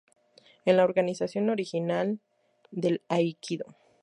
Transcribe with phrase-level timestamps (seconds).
[0.65, 2.17] Es la organización original
[2.71, 3.67] del aikido.